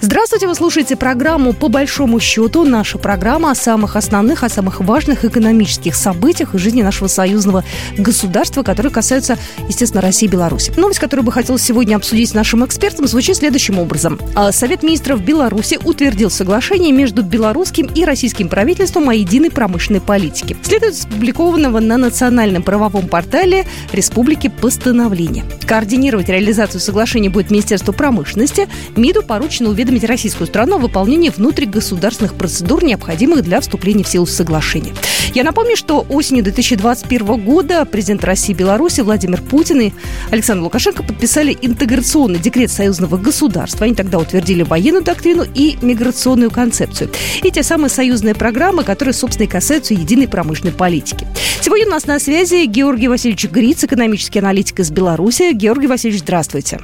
[0.00, 2.62] Здравствуйте, вы слушаете программу «По большому счету».
[2.64, 7.64] Наша программа о самых основных, о самых важных экономических событиях в жизни нашего союзного
[7.96, 9.36] государства, которые касаются,
[9.68, 10.72] естественно, России и Беларуси.
[10.76, 14.20] Новость, которую бы хотелось сегодня обсудить с нашим экспертом, звучит следующим образом.
[14.36, 20.56] А, Совет министров Беларуси утвердил соглашение между белорусским и российским правительством о единой промышленной политике.
[20.62, 25.44] Следует опубликованного на национальном правовом портале Республики постановления.
[25.66, 28.68] Координировать реализацию соглашения будет Министерство промышленности.
[28.94, 34.26] МИДу поручено уведомить уведомить российскую страну о выполнении внутригосударственных процедур, необходимых для вступления в силу
[34.26, 34.92] соглашения.
[35.34, 39.92] Я напомню, что осенью 2021 года президент России и Беларуси Владимир Путин и
[40.30, 43.86] Александр Лукашенко подписали интеграционный декрет союзного государства.
[43.86, 47.10] Они тогда утвердили военную доктрину и миграционную концепцию.
[47.42, 51.26] И те самые союзные программы, которые, собственно, и касаются единой промышленной политики.
[51.62, 55.52] Сегодня у нас на связи Георгий Васильевич Гриц, экономический аналитик из Беларуси.
[55.52, 56.80] Георгий Васильевич, здравствуйте.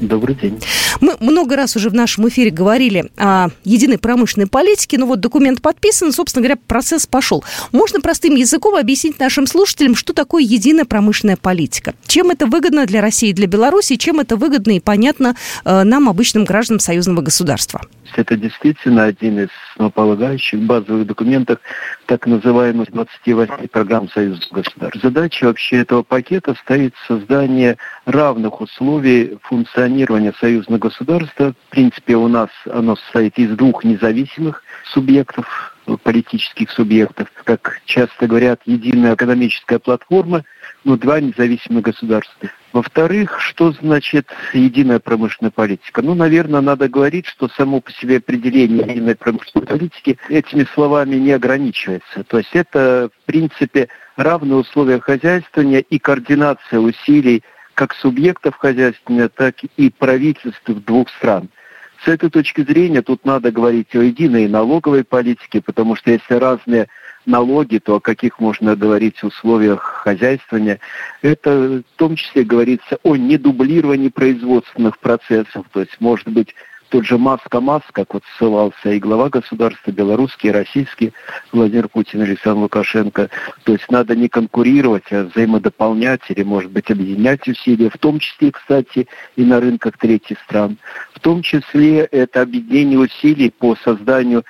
[0.00, 0.60] Добрый день.
[1.02, 5.60] Мы много раз уже в нашем эфире говорили о единой промышленной политике, но вот документ
[5.60, 7.42] подписан, собственно говоря, процесс пошел.
[7.72, 11.94] Можно простым языком объяснить нашим слушателям, что такое единая промышленная политика?
[12.06, 16.08] Чем это выгодно для России и для Беларуси, чем это выгодно и понятно э, нам,
[16.08, 17.80] обычным гражданам союзного государства?
[18.16, 21.58] Это действительно один из основополагающих базовых документов
[22.06, 25.00] так называемых 28 программ союзных государств.
[25.02, 31.54] Задача вообще этого пакета стоит создание равных условий функционирования союзного государства.
[31.68, 38.60] В принципе, у нас оно состоит из двух независимых субъектов, политических субъектов, как часто говорят,
[38.66, 40.44] единая экономическая платформа,
[40.84, 42.50] но два независимых государства.
[42.72, 46.00] Во-вторых, что значит единая промышленная политика?
[46.00, 51.32] Ну, наверное, надо говорить, что само по себе определение единой промышленной политики этими словами не
[51.32, 52.24] ограничивается.
[52.24, 57.42] То есть это, в принципе, равные условия хозяйствования и координация усилий
[57.74, 61.48] как субъектов хозяйствования, так и правительств двух стран–
[62.04, 66.88] с этой точки зрения тут надо говорить о единой налоговой политике, потому что если разные
[67.26, 70.80] налоги, то о каких можно говорить условиях хозяйствования.
[71.22, 75.66] Это в том числе говорится о недублировании производственных процессов.
[75.72, 76.54] То есть, может быть,
[76.92, 81.14] тот же Маск-КамАЗ, как вот ссылался и глава государства, белорусский, и российский,
[81.50, 83.30] Владимир Путин Александр Лукашенко.
[83.64, 88.52] То есть надо не конкурировать, а взаимодополнять или, может быть, объединять усилия, в том числе,
[88.52, 90.76] кстати, и на рынках третьих стран.
[91.14, 94.44] В том числе это объединение усилий по созданию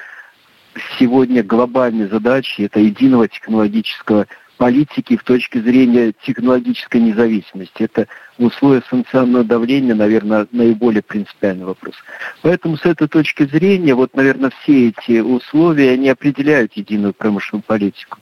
[0.98, 4.26] сегодня глобальной задачи, это единого технологического
[4.62, 7.82] политики в точке зрения технологической независимости.
[7.82, 8.06] Это
[8.38, 8.50] в
[8.88, 11.96] санкционного давления, наверное, наиболее принципиальный вопрос.
[12.42, 18.18] Поэтому с этой точки зрения, вот, наверное, все эти условия, они определяют единую промышленную политику.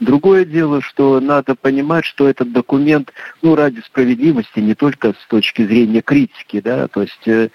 [0.00, 5.64] Другое дело, что надо понимать, что этот документ, ну, ради справедливости, не только с точки
[5.64, 7.50] зрения критики, да, то есть э,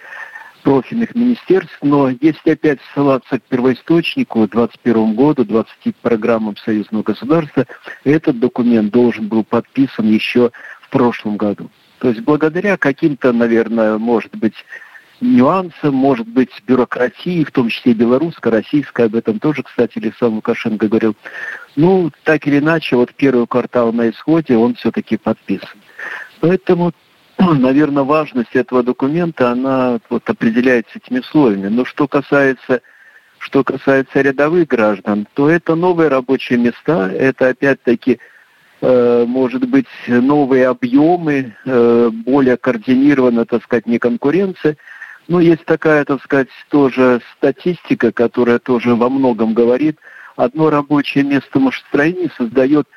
[0.63, 7.65] профильных министерств, но если опять ссылаться к первоисточнику, 2021 году, 20 программам союзного государства,
[8.03, 10.51] этот документ должен был подписан еще
[10.81, 11.69] в прошлом году.
[11.99, 14.55] То есть благодаря каким-то, наверное, может быть,
[15.21, 20.87] нюансам, может быть, бюрократии, в том числе белорусской, российской, об этом тоже, кстати, Александр Лукашенко
[20.87, 21.15] говорил.
[21.75, 25.69] Ну, так или иначе, вот первый квартал на исходе, он все-таки подписан.
[26.39, 26.91] Поэтому
[27.59, 31.67] наверное, важность этого документа, она вот определяется этими условиями.
[31.67, 32.81] Но что касается,
[33.39, 38.19] что касается рядовых граждан, то это новые рабочие места, это опять-таки
[38.81, 44.77] э, может быть, новые объемы, э, более координированная, так сказать, не конкуренция.
[45.27, 49.97] Но есть такая, так сказать, тоже статистика, которая тоже во многом говорит.
[50.35, 52.87] Одно рабочее место в машиностроении создает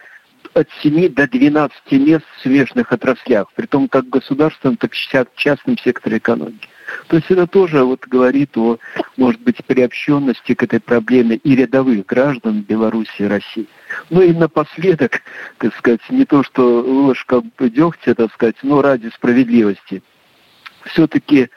[0.54, 5.36] от 7 до 12 мест в смежных отраслях, при том как государственном, так и в
[5.36, 6.68] частном секторе экономики.
[7.08, 8.78] То есть это тоже вот говорит о,
[9.16, 13.66] может быть, приобщенности к этой проблеме и рядовых граждан Беларуси и России.
[14.10, 15.22] Ну и напоследок,
[15.58, 20.02] так сказать, не то, что ложка дегтя, так сказать, но ради справедливости.
[20.84, 21.48] Все-таки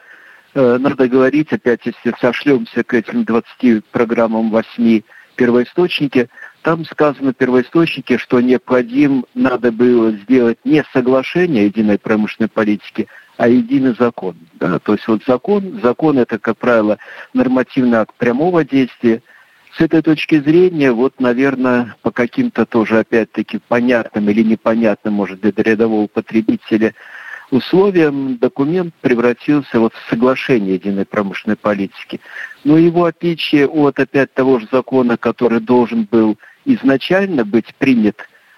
[0.54, 5.02] э, надо говорить, опять, если сошлемся к этим 20 программам 8
[5.36, 6.30] первоисточники,
[6.68, 13.48] там сказано в первоисточнике, что необходим, надо было сделать не соглашение единой промышленной политики, а
[13.48, 14.36] единый закон.
[14.56, 14.78] Да?
[14.80, 16.98] То есть вот закон, закон это, как правило,
[17.34, 19.22] нормативный акт прямого действия.
[19.78, 25.54] С этой точки зрения, вот, наверное, по каким-то тоже, опять-таки, понятным или непонятным, может, для
[25.56, 26.94] рядового потребителя
[27.50, 32.20] условиям документ превратился вот в соглашение единой промышленной политики.
[32.64, 36.38] Но его отличие от опять того же закона, который должен был
[36.68, 38.18] изначально быть принят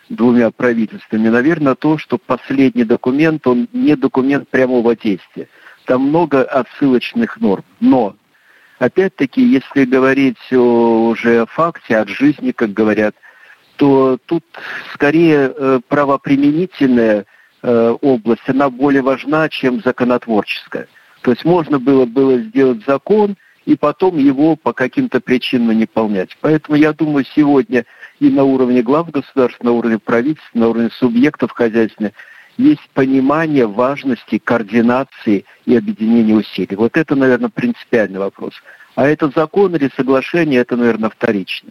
[0.09, 5.47] двумя правительствами, наверное, то, что последний документ, он не документ прямого действия.
[5.85, 7.63] Там много отсылочных норм.
[7.79, 8.15] Но,
[8.79, 13.15] опять-таки, если говорить о, уже о факте, от жизни, как говорят,
[13.75, 14.43] то тут
[14.93, 17.25] скорее э, правоприменительная
[17.61, 20.87] э, область, она более важна, чем законотворческая.
[21.21, 26.37] То есть можно было, было сделать закон и потом его по каким-то причинам не выполнять.
[26.41, 27.85] Поэтому я думаю, сегодня
[28.19, 32.13] и на уровне глав государств, на уровне правительств, на уровне субъектов хозяйственных
[32.57, 36.75] есть понимание важности координации и объединения усилий.
[36.75, 38.53] Вот это, наверное, принципиальный вопрос.
[38.95, 41.69] А это закон или соглашение, это, наверное, вторично.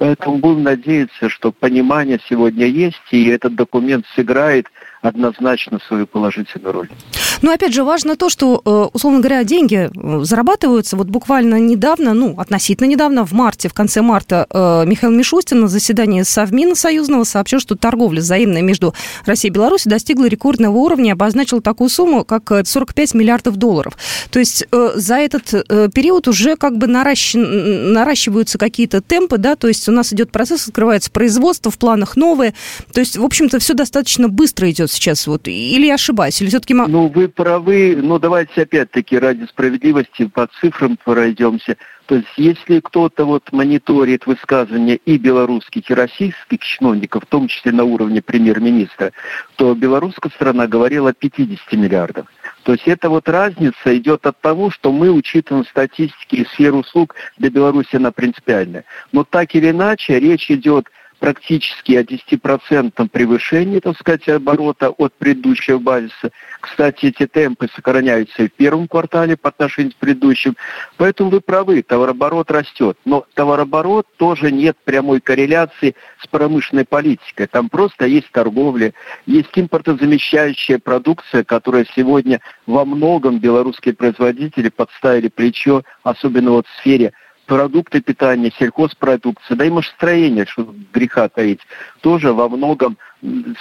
[0.00, 4.66] Поэтому будем надеяться, что понимание сегодня есть, и этот документ сыграет
[5.02, 6.88] однозначно свою положительную роль.
[7.42, 10.96] Но опять же важно то, что, э, условно говоря, деньги э, зарабатываются.
[10.96, 15.68] Вот буквально недавно, ну, относительно недавно, в марте, в конце марта, э, Михаил Мишустин на
[15.68, 18.94] заседании Совмина Союзного сообщил, что торговля взаимная между
[19.24, 23.96] Россией и Беларусью достигла рекордного уровня и обозначил такую сумму, как 45 миллиардов долларов.
[24.30, 25.50] То есть за этот
[25.94, 27.34] период уже как бы наращ...
[27.34, 32.54] наращиваются какие-то темпы, да, то есть у нас идет процесс, открывается производство, в планах новые.
[32.92, 35.26] То есть, в общем-то, все достаточно быстро идет сейчас.
[35.26, 35.48] Вот.
[35.48, 36.40] Или я ошибаюсь?
[36.40, 36.74] Или все-таки...
[36.74, 41.76] Ну, вы правы, но давайте опять-таки ради справедливости по цифрам пройдемся.
[42.10, 47.70] То есть если кто-то вот мониторит высказывания и белорусских, и российских чиновников, в том числе
[47.70, 49.12] на уровне премьер-министра,
[49.54, 52.26] то белорусская страна говорила о 50 миллиардах.
[52.64, 57.14] То есть эта вот разница идет от того, что мы учитываем статистики и сферу услуг
[57.38, 58.84] для Беларуси, она принципиальная.
[59.12, 60.88] Но так или иначе, речь идет
[61.20, 66.30] практически о 10% превышении, так сказать, оборота от предыдущего базиса.
[66.60, 70.56] Кстати, эти темпы сохраняются и в первом квартале по отношению к предыдущим.
[70.96, 72.98] Поэтому вы правы, товарооборот растет.
[73.04, 77.46] Но товарооборот тоже нет прямой корреляции с промышленной политикой.
[77.46, 78.94] Там просто есть торговля,
[79.26, 87.12] есть импортозамещающая продукция, которая сегодня во многом белорусские производители подставили плечо, особенно вот в сфере
[87.50, 91.58] продукты питания, сельхозпродукция, да и машиностроение, что греха таить,
[92.00, 92.96] тоже во многом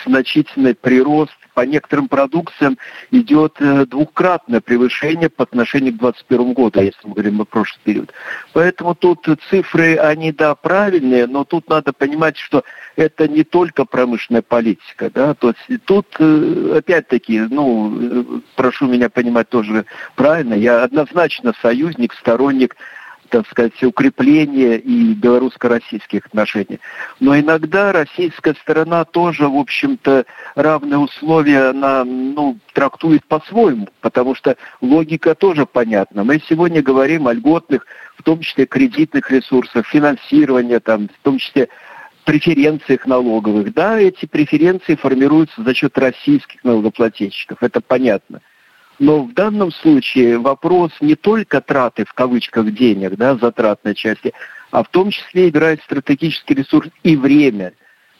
[0.05, 1.33] значительный прирост.
[1.55, 2.77] По некоторым продукциям
[3.11, 8.13] идет э, двукратное превышение по отношению к 2021 году, если мы говорим о прошлый период.
[8.53, 12.63] Поэтому тут цифры, они, да, правильные, но тут надо понимать, что
[12.95, 18.23] это не только промышленная политика, да, то есть тут, э, опять-таки, ну, э,
[18.55, 22.77] прошу меня понимать тоже правильно, я однозначно союзник, сторонник
[23.29, 26.79] так сказать, укрепления и белорусско-российских отношений.
[27.19, 34.57] Но иногда российская сторона тоже, в общем-то, равные условия она ну, трактует по-своему, потому что
[34.81, 36.23] логика тоже понятна.
[36.23, 37.85] Мы сегодня говорим о льготных,
[38.17, 41.69] в том числе кредитных ресурсах, финансирования, там, в том числе
[42.25, 43.73] преференциях налоговых.
[43.73, 48.41] Да, эти преференции формируются за счет российских налогоплательщиков, это понятно.
[48.99, 54.33] Но в данном случае вопрос не только траты, в кавычках, денег, да, затратной части,
[54.71, 57.73] а в том числе играет стратегический ресурс и время.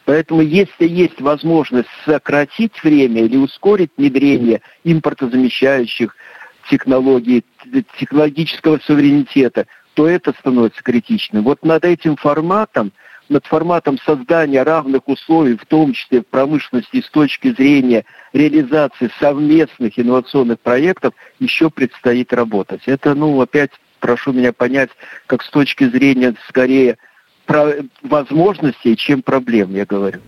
[0.06, 6.16] Поэтому если есть возможность сократить время или ускорить внедрение импортозамещающих
[6.70, 7.44] технологий,
[7.98, 11.44] технологического суверенитета, то это становится критичным.
[11.44, 12.92] Вот над этим форматом–
[13.30, 19.98] над форматом создания равных условий, в том числе в промышленности с точки зрения реализации совместных
[19.98, 22.82] инновационных проектов, еще предстоит работать.
[22.86, 24.90] Это, ну, опять прошу меня понять,
[25.26, 26.98] как с точки зрения скорее
[28.02, 30.20] возможностей, чем проблем, я говорю.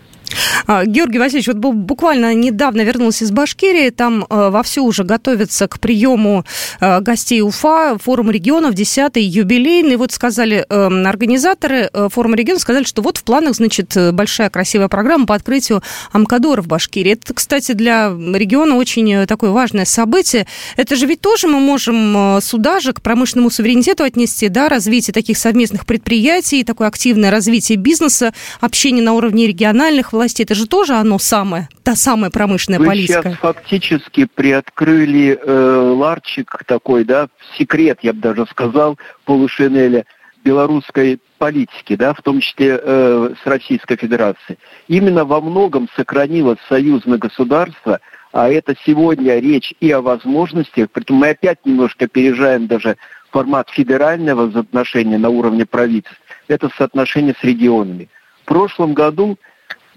[0.67, 5.79] А, Георгий Васильевич, вот буквально недавно вернулся из Башкирии, там э, вовсю уже готовятся к
[5.79, 6.45] приему
[6.79, 9.95] э, гостей УФА, форум регионов, 10-й юбилейный.
[9.95, 14.87] Вот сказали эм, организаторы э, форума регионов, сказали, что вот в планах, значит, большая красивая
[14.87, 17.13] программа по открытию Амкадора в Башкирии.
[17.13, 20.47] Это, кстати, для региона очень такое важное событие.
[20.77, 25.37] Это же ведь тоже мы можем сюда же к промышленному суверенитету отнести, да, развитие таких
[25.37, 30.93] совместных предприятий, такое активное развитие бизнеса, общение на уровне региональных властей власти, это же тоже
[30.93, 33.21] оно самое, та самая промышленная Вы политика.
[33.23, 37.27] сейчас фактически приоткрыли э, ларчик такой, да,
[37.57, 40.05] секрет, я бы даже сказал, полушинеля
[40.45, 44.57] белорусской политики, да, в том числе э, с Российской Федерацией.
[44.87, 47.99] Именно во многом сохранилось союзное государство,
[48.31, 52.95] а это сегодня речь и о возможностях, притом мы опять немножко опережаем даже
[53.31, 58.07] формат федерального отношения на уровне правительств, это соотношение с регионами.
[58.43, 59.37] В прошлом году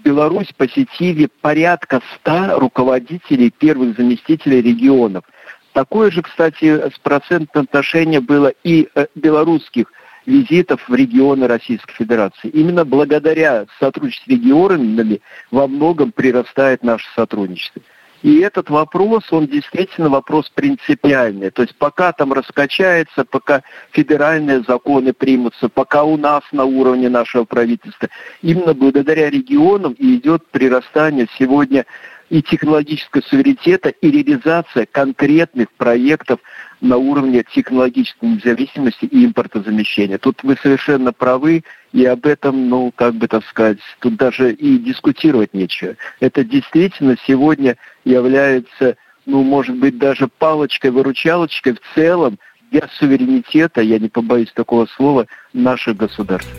[0.07, 5.25] Беларусь посетили порядка ста руководителей первых заместителей регионов.
[5.73, 9.91] Такое же, кстати, с процентным отношение было и э, белорусских
[10.25, 12.47] визитов в регионы Российской Федерации.
[12.47, 15.19] Именно благодаря сотрудничеству с регионами
[15.51, 17.81] во многом прирастает наше сотрудничество.
[18.23, 21.51] И этот вопрос, он действительно вопрос принципиальный.
[21.51, 27.43] То есть пока там раскачается, пока федеральные законы примутся, пока у нас на уровне нашего
[27.43, 28.09] правительства,
[28.41, 31.85] именно благодаря регионам и идет прирастание сегодня
[32.29, 36.39] и технологического суверенитета, и реализация конкретных проектов
[36.81, 40.17] на уровне технологической независимости и импортозамещения.
[40.17, 41.63] Тут вы совершенно правы,
[41.93, 45.95] и об этом, ну, как бы так сказать, тут даже и дискутировать нечего.
[46.19, 52.39] Это действительно сегодня является, ну, может быть, даже палочкой-выручалочкой в целом
[52.71, 56.49] для суверенитета, я не побоюсь такого слова, наших государств.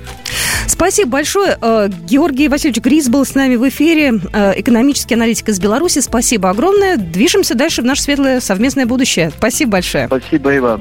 [0.66, 1.58] Спасибо большое.
[1.60, 5.98] Э, Георгий Васильевич Грис был с нами в эфире, э, экономический аналитик из Беларуси.
[6.00, 6.96] Спасибо огромное.
[6.96, 9.30] Движемся дальше в наше светлое совместное будущее.
[9.30, 10.06] Спасибо большое.
[10.06, 10.80] Спасибо и вам.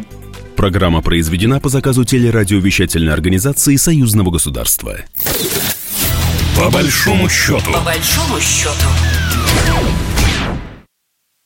[0.57, 4.97] Программа произведена по заказу телерадиовещательной организации Союзного государства.
[6.57, 7.71] По большому счету.
[7.71, 8.87] По большому счету.